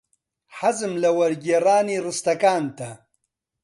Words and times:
حەزم 0.57 0.93
لە 1.03 1.09
وەرگێڕانی 1.17 2.01
ڕستەکانتانە. 2.05 2.91